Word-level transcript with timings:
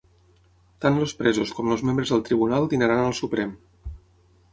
Tant 0.85 0.95
els 1.01 1.11
presos 1.19 1.51
com 1.57 1.69
els 1.75 1.83
membres 1.89 2.13
del 2.13 2.23
tribunal 2.29 2.65
dinaran 2.73 3.03
al 3.03 3.15
Suprem. 3.19 3.53